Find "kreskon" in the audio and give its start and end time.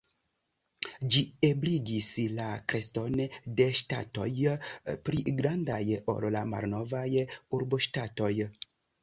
2.73-3.19